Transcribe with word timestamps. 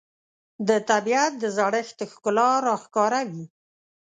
د 0.67 0.69
طبیعت 0.89 1.31
د 1.37 1.43
زړښت 1.57 1.97
ښکلا 2.11 2.49
راښکاره 2.67 3.21
وي 3.31 3.45